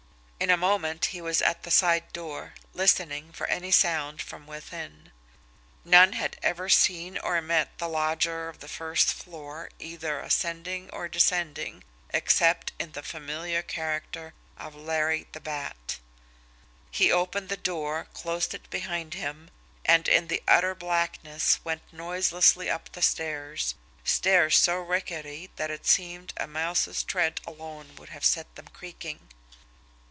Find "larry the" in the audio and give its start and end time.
14.73-15.39